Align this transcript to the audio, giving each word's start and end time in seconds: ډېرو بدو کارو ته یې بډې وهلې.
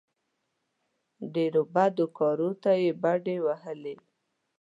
ډېرو 1.33 1.61
بدو 1.73 2.05
کارو 2.17 2.49
ته 2.63 2.71
یې 2.81 2.91
بډې 3.01 3.37
وهلې. 3.45 3.95